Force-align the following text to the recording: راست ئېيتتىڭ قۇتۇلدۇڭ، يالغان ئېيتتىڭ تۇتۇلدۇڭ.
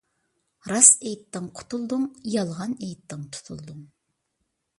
راست 0.69 1.03
ئېيتتىڭ 1.09 1.49
قۇتۇلدۇڭ، 1.59 2.07
يالغان 2.37 2.75
ئېيتتىڭ 2.79 3.29
تۇتۇلدۇڭ. 3.37 3.87